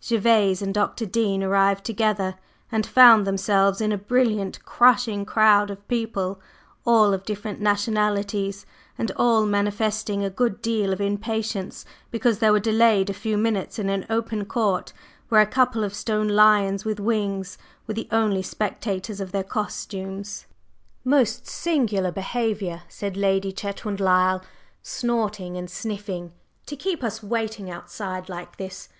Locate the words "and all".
8.96-9.44